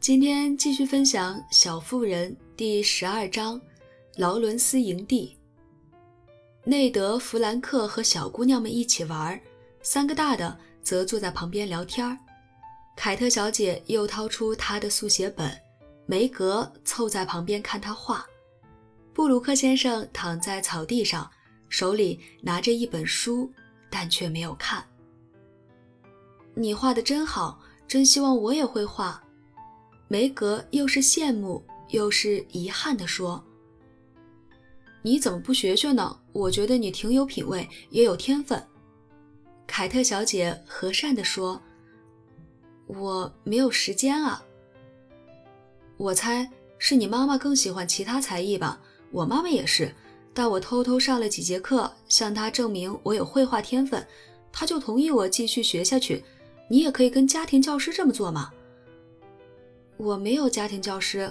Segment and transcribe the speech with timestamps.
[0.00, 3.60] 今天继续分享《小妇人》第十二章：
[4.16, 5.36] 劳伦斯营地。
[6.64, 9.38] 内德·弗兰克和小姑娘们一起玩，
[9.82, 12.18] 三个大的则坐在旁边聊天。
[12.96, 15.52] 凯特小姐又掏出她的速写本，
[16.06, 18.24] 梅格凑在旁边看她画。
[19.12, 21.30] 布鲁克先生躺在草地上，
[21.68, 23.52] 手里拿着一本书，
[23.90, 24.82] 但却没有看。
[26.54, 29.22] 你画的真好，真希望我也会画。
[30.12, 33.44] 梅格又是羡慕又是遗憾地说
[35.02, 36.18] ：“你怎么不学学呢？
[36.32, 38.60] 我觉得你挺有品位，也有天分。”
[39.68, 41.62] 凯特小姐和善地说
[42.90, 44.44] ：“我没有时间啊。
[45.96, 48.80] 我猜是你妈妈更喜欢其他才艺吧？
[49.12, 49.94] 我妈妈也是，
[50.34, 54.04] 但我偷偷上了几节课，向她证明我有绘画天分，
[54.50, 56.24] 她就同意我继续学下去。”
[56.68, 58.50] 你也可以跟家庭教师这么做嘛？
[60.00, 61.30] 我没有家庭教师。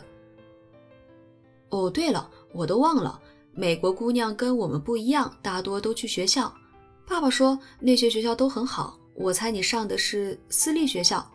[1.69, 3.19] 哦，对了，我都忘了，
[3.51, 6.53] 美国姑娘跟我们不一样，大多都去学校。
[7.07, 8.99] 爸爸说那些学校都很好。
[9.15, 11.27] 我猜你上的是私立学校。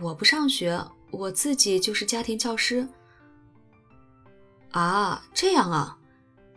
[0.00, 2.86] 我不上学，我自己就是家庭教师。
[4.70, 5.98] 啊，这样啊，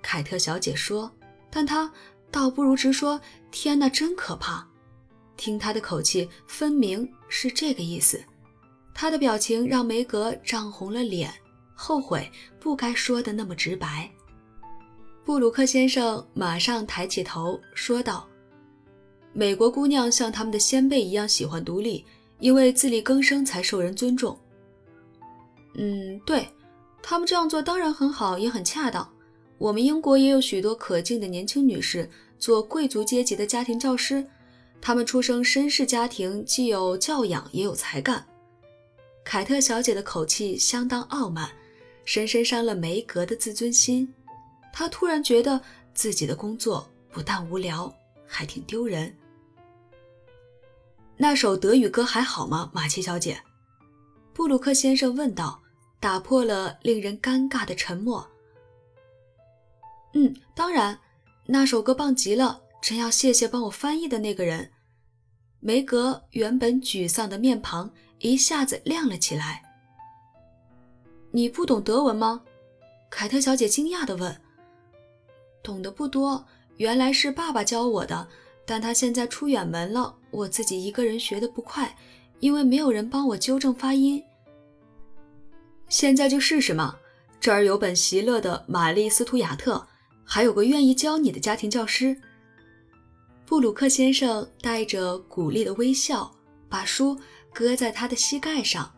[0.03, 1.11] 凯特小姐说，
[1.49, 1.91] 但她
[2.29, 4.67] 倒不如直说：“天哪，真可怕。”
[5.35, 8.23] 听她的口气，分明是这个意思。
[8.93, 11.33] 他的表情让梅格涨红了脸，
[11.73, 14.09] 后悔不该说的那么直白。
[15.23, 18.27] 布鲁克先生马上抬起头说道
[19.33, 22.05] ：“美国姑娘像他们的先辈一样喜欢独立，
[22.39, 24.37] 因为自力更生才受人尊重。”
[25.77, 26.47] 嗯，对
[27.01, 29.07] 他们这样做当然很好，也很恰当。
[29.57, 34.25] 我们英国也有许多可敬的年轻女士做贵族阶级的家庭教师。
[34.81, 38.25] 他们出生绅士家庭，既有教养，也有才干。
[39.23, 41.49] 凯特小姐的口气相当傲慢，
[42.05, 44.13] 深深伤了梅格的自尊心。
[44.73, 45.61] 她突然觉得
[45.93, 47.93] 自己的工作不但无聊，
[48.27, 49.15] 还挺丢人。
[51.17, 53.41] 那首德语歌还好吗，马奇小姐？
[54.33, 55.61] 布鲁克先生问道，
[55.99, 58.27] 打破了令人尴尬的沉默。
[60.13, 60.99] 嗯，当然，
[61.45, 62.61] 那首歌棒极了。
[62.81, 64.71] 真要谢谢帮我翻译的那个人。
[65.59, 69.63] 梅格原本沮丧的面庞一下子亮了起来。
[71.31, 72.41] 你不懂德文吗？
[73.09, 74.35] 凯特小姐惊讶地问。
[75.63, 76.45] 懂得不多，
[76.77, 78.27] 原来是爸爸教我的，
[78.65, 81.95] 但他现在出远门了，我自己一个人学的不快，
[82.39, 84.23] 因为没有人帮我纠正发音。
[85.89, 86.97] 现在就试试嘛，
[87.39, 89.75] 这儿有本席勒的《玛丽·斯图亚特》，
[90.23, 92.15] 还有个愿意教你的家庭教师。
[93.45, 96.33] 布鲁克先生带着鼓励的微笑，
[96.69, 97.19] 把书
[97.53, 98.91] 搁在他的膝盖上。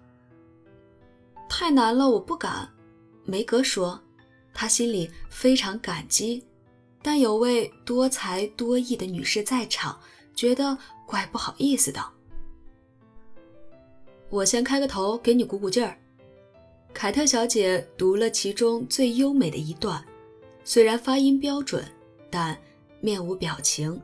[1.50, 2.70] 太难了，我不敢。
[3.26, 4.00] 梅格说，
[4.54, 6.44] 他心里非常感激，
[7.02, 10.00] 但有位多才多艺的女士在场，
[10.36, 12.04] 觉得怪不好意思的。
[14.30, 15.98] 我先开个头，给你鼓鼓劲儿。
[16.94, 20.04] 凯特小姐读了其中最优美的一段，
[20.64, 21.86] 虽然发音标准，
[22.30, 22.58] 但
[23.00, 24.02] 面无表情。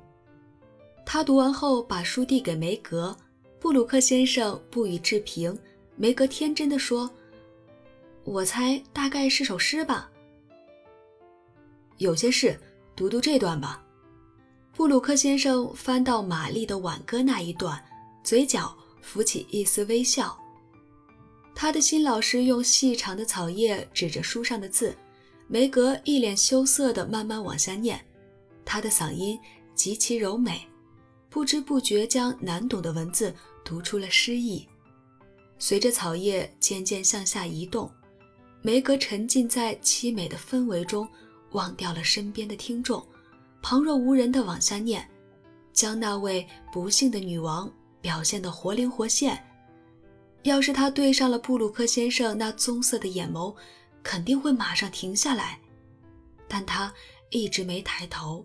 [1.05, 3.17] 她读完后，把书递给梅格。
[3.59, 5.57] 布鲁克先生不予置评。
[5.95, 7.09] 梅格天真的说
[8.23, 10.09] ：“我猜大概是首诗吧。”
[11.97, 12.57] 有些事，
[12.95, 13.83] 读读这段吧。
[14.71, 17.83] 布鲁克先生翻到玛丽的挽歌那一段，
[18.23, 20.39] 嘴角浮起一丝微笑。
[21.53, 24.95] 他的新老师用细长的草叶指着书上的字，
[25.49, 27.99] 梅格一脸羞涩地慢慢往下念，
[28.63, 29.37] 他的嗓音
[29.75, 30.65] 极其柔美。
[31.29, 34.67] 不知不觉将难懂的文字读出了诗意。
[35.59, 37.91] 随着草叶渐渐向下移动，
[38.61, 41.07] 梅格沉浸在凄美的氛围中，
[41.51, 43.05] 忘掉了身边的听众，
[43.61, 45.07] 旁若无人地往下念，
[45.71, 49.45] 将那位不幸的女王表现得活灵活现。
[50.43, 53.53] 要是他对上了布鲁克先生那棕色的眼眸，
[54.01, 55.59] 肯定会马上停下来。
[56.47, 56.91] 但他
[57.29, 58.43] 一直没抬头，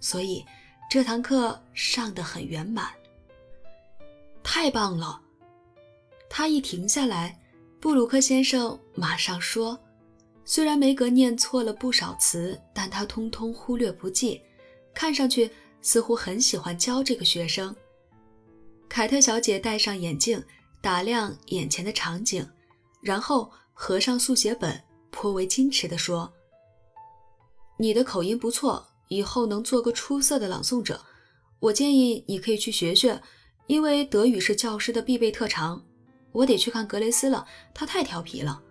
[0.00, 0.44] 所以。
[0.90, 2.90] 这堂课上得很圆满，
[4.42, 5.20] 太棒了！
[6.28, 7.40] 他一停下来，
[7.78, 9.78] 布鲁克先生马上说
[10.44, 14.42] ：“虽然梅格念错了不少词，但他通通忽略不计，
[14.92, 15.48] 看上去
[15.80, 17.72] 似乎很喜欢教这个学生。”
[18.90, 20.44] 凯特小姐戴上眼镜，
[20.80, 22.44] 打量眼前的场景，
[23.00, 24.82] 然后合上速写本，
[25.12, 26.32] 颇为矜持地说
[27.78, 31.04] ：“你的口音不错。”以后能做个出色的朗诵者，
[31.58, 33.20] 我建议你可以去学学，
[33.66, 35.84] 因为德语是教师的必备特长。
[36.30, 38.62] 我得去看格雷斯了，她太调皮了。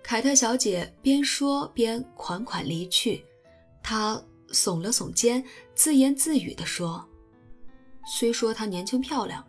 [0.00, 3.24] 凯特小姐边说边款款离去，
[3.82, 7.04] 她耸了耸肩，自言自语地说
[8.06, 9.44] ：“虽说她年轻漂亮，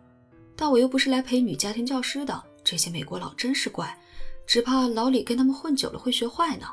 [0.56, 2.42] 但我又不是来陪女家庭教师的。
[2.64, 3.96] 这些美国佬真是怪，
[4.44, 6.66] 只怕老李跟他们混久了会学坏呢。”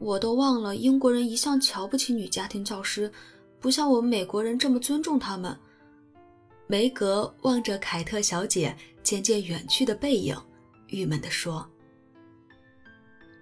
[0.00, 3.12] 我都忘了，英国人一向瞧不起女家庭教师，
[3.60, 5.54] 不像我们美国人这么尊重他们。
[6.66, 10.34] 梅格望着凯特小姐渐渐远去的背影，
[10.86, 11.68] 郁闷地说。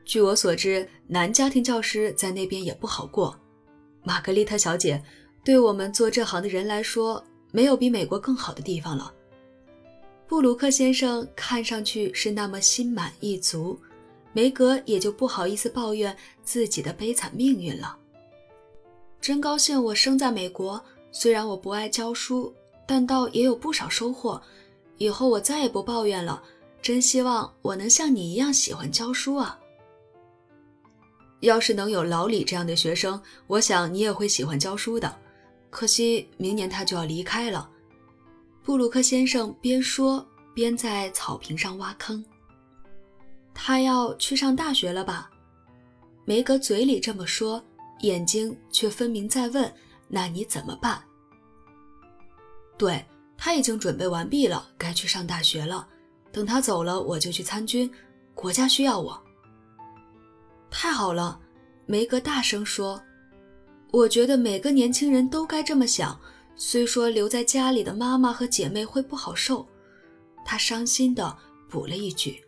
[0.04, 3.38] 据我所知，男家庭教师在那边也不好过。
[4.02, 5.00] 玛格丽特小姐，
[5.44, 9.14] 对我们做这行的人来说，没有比美国更好的地方了。
[10.26, 13.78] 布鲁克先生看上去是那么心满意足，
[14.38, 17.98] 梅格也就不好意思抱怨自己的悲惨命运了。
[19.20, 20.80] 真高兴我生在美国，
[21.10, 22.54] 虽然我不爱教书，
[22.86, 24.40] 但倒也有不少收获。
[24.96, 26.40] 以后我再也不抱怨了。
[26.80, 29.58] 真希望我能像你一样喜欢教书啊！
[31.40, 35.12] 要是能有老李这样的学生，我想你也会喜欢教书的。
[35.68, 37.68] 可惜明年他就要离开了。
[38.62, 40.24] 布鲁克先生边说
[40.54, 42.24] 边在草坪上挖坑。
[43.60, 45.28] 他要去上大学了吧？
[46.24, 47.60] 梅格嘴里这么说，
[48.02, 49.70] 眼睛却分明在问
[50.06, 51.02] ：“那你怎么办？”
[52.78, 53.04] 对
[53.36, 55.86] 他已经准备完毕了，该去上大学了。
[56.30, 57.90] 等他走了，我就去参军。
[58.32, 59.20] 国家需要我。
[60.70, 61.40] 太好了，
[61.84, 63.02] 梅格大声说
[63.90, 66.18] ：“我觉得每个年轻人都该这么想。
[66.54, 69.66] 虽说留在家里的妈妈和姐妹会不好受。”
[70.46, 71.36] 他伤心地
[71.68, 72.40] 补了一句：“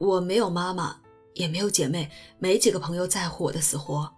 [0.00, 0.96] 我没有妈妈，
[1.34, 4.10] 也没有姐妹，没几个朋友在乎我的死活。”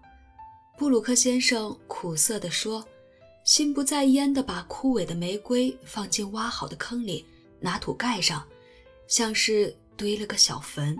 [0.78, 2.86] 布鲁克先生苦涩地说，
[3.44, 7.26] 心不在焉地把枯萎的玫瑰放进挖好的坑里，
[7.58, 8.46] 拿土盖上，
[9.08, 10.96] 像是堆了个小坟。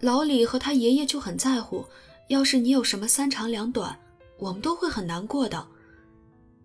[0.00, 1.86] 老李和他爷爷就很在乎，
[2.28, 3.98] 要是你有什么三长两短，
[4.38, 5.66] 我们都会很难过的。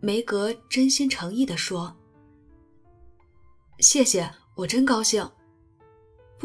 [0.01, 1.95] 梅格真心诚意地说
[3.80, 5.31] ：“谢谢，我真高兴。”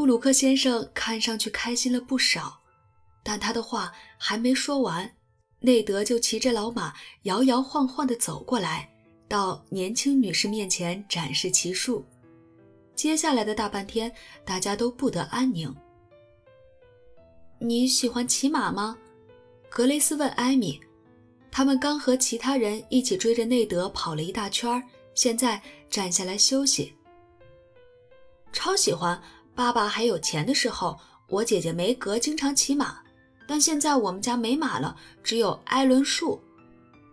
[0.01, 2.63] 布鲁克先生看上去开心了不少，
[3.23, 5.15] 但他的话还没说完，
[5.59, 6.95] 内德就骑着老马
[7.25, 8.91] 摇摇晃晃地走过来，
[9.29, 12.03] 到年轻女士面前展示骑术。
[12.95, 14.11] 接下来的大半天，
[14.43, 15.71] 大家都不得安宁。
[17.59, 18.97] 你喜欢骑马吗？
[19.69, 20.81] 格雷斯问艾米。
[21.51, 24.83] 他们刚和其他人一起追着内德跑了一大圈，
[25.15, 26.95] 现在站下来休息。
[28.51, 29.23] 超喜欢！
[29.61, 30.99] 爸爸还有钱的时候，
[31.29, 32.97] 我姐姐梅格经常骑马，
[33.47, 36.41] 但现在我们家没马了，只有艾伦树。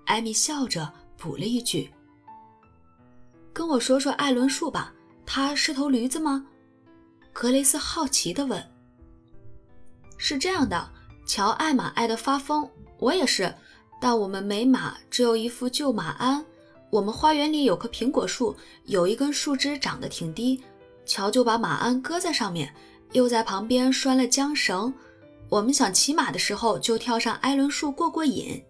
[0.05, 1.91] 艾米笑着补了一句
[3.51, 4.93] ：“跟我说说艾伦树吧，
[5.25, 6.47] 它是头驴子吗？”
[7.33, 8.65] 格雷斯好奇地问。
[10.15, 10.89] 是这样的，
[11.25, 12.65] 乔爱马爱得发疯，
[12.97, 13.53] 我也是，
[13.99, 16.45] 但我们没马，只有一副旧马鞍。
[16.91, 18.55] 我们花园里有棵苹果树，
[18.85, 20.63] 有一根树枝长得挺低，
[21.07, 22.71] 乔就把马鞍搁在上面，
[23.13, 24.93] 又在旁边拴了缰绳。
[25.49, 28.61] 我们想骑马的时候，就跳上艾伦树过过瘾，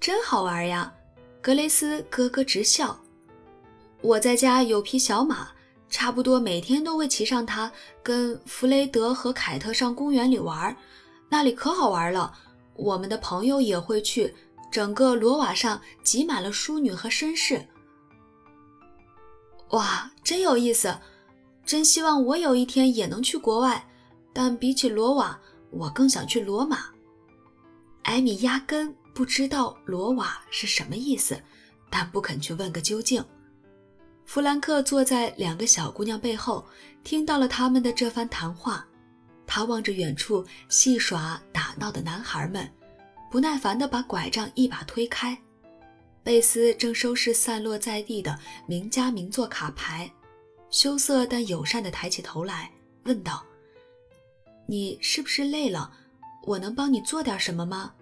[0.00, 0.94] 真好玩呀！
[1.42, 2.98] 格雷斯咯咯直笑。
[4.00, 5.48] 我在家有匹小马。
[5.90, 7.70] 差不多每天都会骑上它，
[8.02, 10.74] 跟弗雷德和凯特上公园里玩，
[11.28, 12.32] 那里可好玩了。
[12.76, 14.34] 我们的朋友也会去，
[14.70, 17.62] 整个罗瓦上挤满了淑女和绅士。
[19.72, 20.98] 哇，真有意思！
[21.64, 23.86] 真希望我有一天也能去国外，
[24.32, 25.38] 但比起罗瓦，
[25.70, 26.86] 我更想去罗马。
[28.02, 31.40] 艾米压根不知道罗瓦是什么意思，
[31.88, 33.24] 但不肯去问个究竟。
[34.26, 36.66] 弗兰克坐在两个小姑娘背后，
[37.02, 38.86] 听到了他们的这番谈话。
[39.46, 42.70] 他望着远处戏耍打闹的男孩们，
[43.30, 45.36] 不耐烦地把拐杖一把推开。
[46.24, 50.08] 贝斯正收拾散落在地的名家名作卡牌，
[50.70, 52.70] 羞涩但友善地抬起头来，
[53.04, 53.44] 问道
[54.66, 55.92] ：“你是不是累了？
[56.44, 57.92] 我能帮你做点什么吗？”“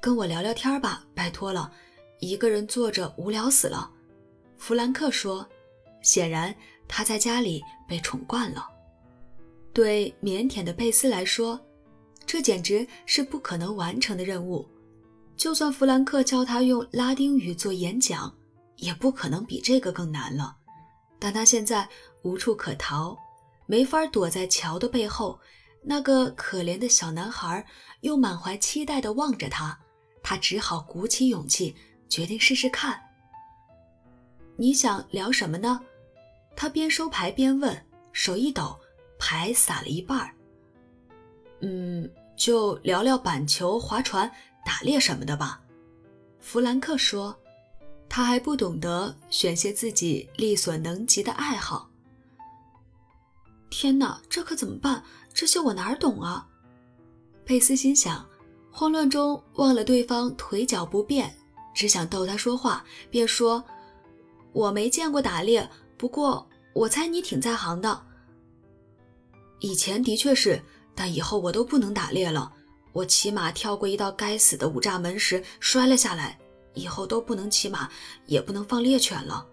[0.00, 1.70] 跟我聊聊天吧，拜托了，
[2.18, 3.90] 一个人坐着无聊死了。”
[4.56, 5.46] 弗兰克说
[6.00, 6.54] ：“显然
[6.88, 8.66] 他在家里被宠惯了。
[9.74, 11.60] 对腼腆的贝斯来说，
[12.24, 14.66] 这简直是不可能完成的任务。
[15.42, 18.32] 就算弗兰克教他用拉丁语做演讲，
[18.76, 20.54] 也不可能比这个更难了。
[21.18, 21.88] 但他现在
[22.22, 23.18] 无处可逃，
[23.66, 25.40] 没法躲在桥的背后。
[25.82, 27.66] 那个可怜的小男孩
[28.02, 29.76] 又满怀期待地望着他，
[30.22, 31.74] 他只好鼓起勇气，
[32.08, 33.02] 决定试试看。”
[34.56, 35.80] 你想聊什么呢？
[36.54, 38.78] 他边收牌边问，手一抖，
[39.18, 40.32] 牌撒了一半儿。
[41.62, 44.30] 嗯，就聊聊板球、划船、
[44.64, 45.60] 打猎什么的吧。
[46.40, 47.36] 弗兰克说，
[48.08, 51.88] 他还不懂得选些自己力所能及的爱好。
[53.70, 55.02] 天哪，这可怎么办？
[55.32, 56.46] 这些我哪儿懂啊？
[57.44, 58.26] 佩斯心想，
[58.70, 61.34] 慌乱中忘了对方腿脚不便，
[61.74, 63.64] 只想逗他说话，便说
[64.52, 68.02] ：“我没见过打猎，不过我猜你挺在行的。
[69.60, 70.62] 以前的确是。”
[70.94, 72.52] 但以后我都不能打猎了。
[72.92, 76.38] 我骑马跳过一道该死的五栅门时摔了下来，
[76.74, 77.88] 以后都不能骑马，
[78.26, 79.46] 也不能放猎犬了。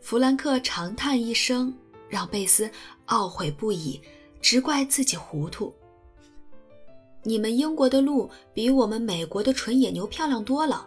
[0.00, 1.76] 弗兰克长叹一声，
[2.08, 2.70] 让贝斯
[3.08, 4.00] 懊悔不已，
[4.40, 5.74] 只怪自己糊涂。
[7.24, 10.86] 你们英国的鹿比我们美国的纯野牛漂亮多了。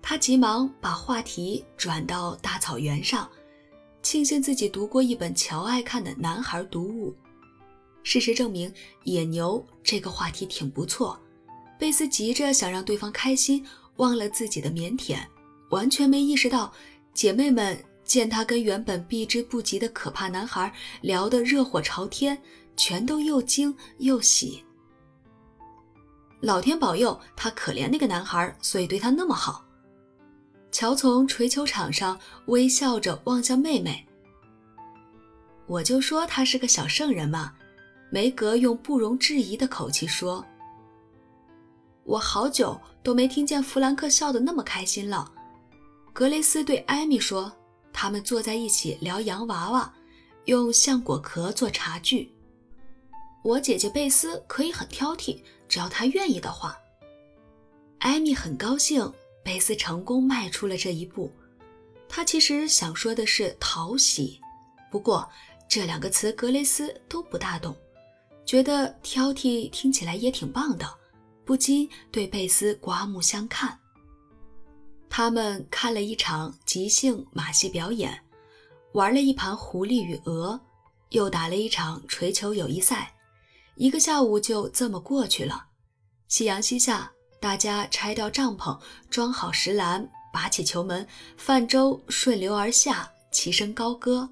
[0.00, 3.28] 他急忙把话题转到大草原上，
[4.00, 7.14] 庆幸自己读过一本乔爱看的男孩读物。
[8.02, 8.72] 事实证明，
[9.04, 11.18] 野牛这个话题挺不错。
[11.78, 13.64] 贝斯急着想让对方开心，
[13.96, 15.18] 忘了自己的腼腆，
[15.70, 16.72] 完全没意识到
[17.12, 22.40] 姐妹们见他跟原本避之不及的可怕男孩聊得热火朝天，
[22.76, 24.64] 全都又惊又喜。
[26.40, 29.64] 老天保佑他可怜那个男孩，所以对他那么好。
[30.70, 34.06] 乔从锤球场上微笑着望向妹妹，
[35.66, 37.52] 我就说他是个小圣人嘛。
[38.10, 40.44] 梅格用不容置疑的口气说
[42.04, 45.30] ：“我好久都没听见弗兰克笑得那么开心了。”
[46.14, 47.52] 格雷斯对艾米说
[47.92, 49.94] ：“他们坐在一起聊洋娃娃，
[50.46, 52.32] 用橡果壳做茶具。
[53.44, 56.76] 我姐姐贝斯可以很挑剔，只要她愿意的话。”
[58.00, 59.12] 艾米很高兴，
[59.44, 61.30] 贝斯成功迈出了这一步。
[62.08, 64.40] 她其实想说的是讨喜，
[64.90, 65.28] 不过
[65.68, 67.76] 这两个词格雷斯都不大懂。
[68.48, 70.88] 觉得挑剔听起来也挺棒的，
[71.44, 73.78] 不禁对贝斯刮目相看。
[75.10, 78.18] 他们看了一场即兴马戏表演，
[78.92, 80.58] 玩了一盘狐狸与鹅，
[81.10, 83.14] 又打了一场锤球友谊赛。
[83.74, 85.66] 一个下午就这么过去了。
[86.28, 94.30] 夕阳西下，大家拆掉帐篷，装好石栏，拔起球门，泛舟顺流而下，齐声高歌。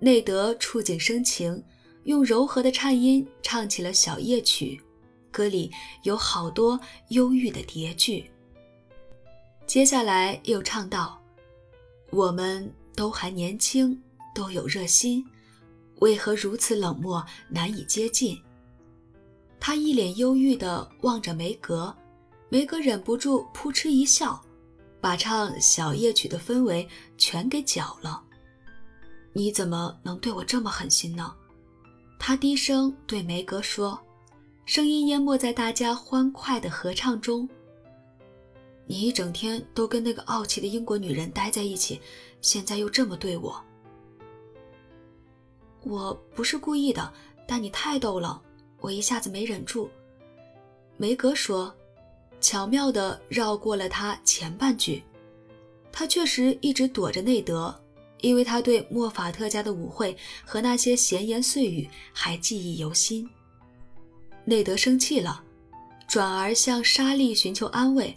[0.00, 1.64] 内德触景生情。
[2.08, 4.80] 用柔和的颤音唱起了小夜曲，
[5.30, 5.70] 歌里
[6.04, 8.24] 有好多忧郁的叠句。
[9.66, 11.22] 接下来又唱道
[12.08, 14.02] ：“我们都还年轻，
[14.34, 15.22] 都有热心，
[15.96, 18.40] 为何如此冷漠，难以接近？”
[19.60, 21.94] 他一脸忧郁地望着梅格，
[22.48, 24.42] 梅格忍不住扑哧一笑，
[24.98, 26.88] 把唱小夜曲的氛围
[27.18, 28.22] 全给搅了。
[29.34, 31.34] 你怎么能对我这么狠心呢？
[32.18, 33.98] 他低声对梅格说，
[34.66, 37.48] 声音淹没在大家欢快的合唱中。
[38.86, 42.00] 你一整天都跟那个傲气的英国女人待在一起，
[42.40, 43.62] 现在又这么对我。
[45.84, 47.12] 我不是故意的，
[47.46, 48.42] 但你太逗了，
[48.80, 49.88] 我一下子没忍住。
[50.96, 51.74] 梅格说，
[52.40, 55.02] 巧妙地绕过了他前半句。
[55.92, 57.74] 他确实一直躲着内德。
[58.20, 63.28] 因为他对莫法特家的舞会和那些闲言碎语还记忆犹新，
[64.44, 65.42] 内德生气了，
[66.06, 68.16] 转而向莎莉寻求安慰，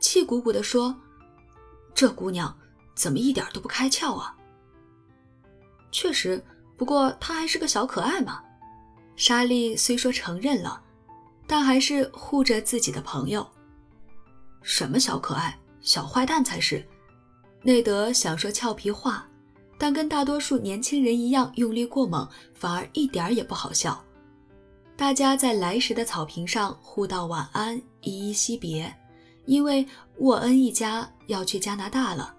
[0.00, 0.94] 气鼓鼓地说
[1.94, 2.56] ：“这姑娘
[2.94, 4.36] 怎么一点都不开窍啊？”
[5.90, 6.42] 确实，
[6.76, 8.42] 不过她还是个小可爱嘛。
[9.16, 10.82] 莎莉虽说承认了，
[11.46, 13.46] 但还是护着自己的朋友。
[14.62, 16.86] 什么小可爱，小坏蛋才是。
[17.62, 19.28] 内德想说俏皮话。
[19.82, 24.00] 但跟大多数年轻人一样用力过猛，反而一点也不好笑。
[24.96, 28.94] 大家在来时的草坪上互道晚安，依依惜别，
[29.44, 29.84] 因为
[30.18, 32.32] 沃恩一家要去加拿大了。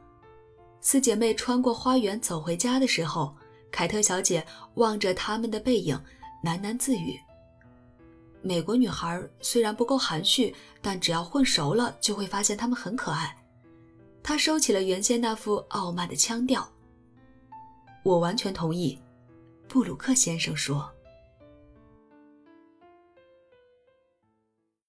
[0.79, 3.35] 四姐妹穿过花园走回家的时候，
[3.69, 4.45] 凯特小姐
[4.75, 5.99] 望着他们的背影，
[6.45, 7.19] 喃喃自语
[8.41, 13.35] ：“美国女孩虽然不够含蓄，但只要混熟了，就会发现她们很可爱。”
[14.23, 16.65] 她收起了原先那副傲慢的腔调。
[18.03, 18.99] 我完全同意，
[19.67, 20.91] 布鲁克先生说。